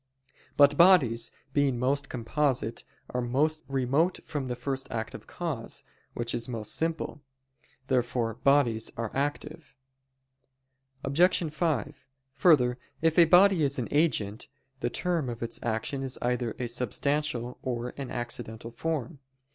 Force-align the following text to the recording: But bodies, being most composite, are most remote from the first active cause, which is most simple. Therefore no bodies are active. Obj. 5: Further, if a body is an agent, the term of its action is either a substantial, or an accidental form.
But 0.57 0.77
bodies, 0.77 1.29
being 1.53 1.77
most 1.77 2.09
composite, 2.09 2.83
are 3.11 3.21
most 3.21 3.65
remote 3.67 4.19
from 4.25 4.47
the 4.47 4.55
first 4.55 4.87
active 4.89 5.27
cause, 5.27 5.83
which 6.15 6.33
is 6.33 6.49
most 6.49 6.73
simple. 6.73 7.21
Therefore 7.85 8.33
no 8.33 8.39
bodies 8.39 8.91
are 8.97 9.11
active. 9.13 9.75
Obj. 11.03 11.53
5: 11.53 12.07
Further, 12.33 12.79
if 13.03 13.19
a 13.19 13.25
body 13.25 13.61
is 13.61 13.77
an 13.77 13.89
agent, 13.91 14.47
the 14.79 14.89
term 14.89 15.29
of 15.29 15.43
its 15.43 15.59
action 15.61 16.01
is 16.01 16.17
either 16.19 16.55
a 16.57 16.65
substantial, 16.67 17.59
or 17.61 17.93
an 17.95 18.09
accidental 18.09 18.71
form. 18.71 19.19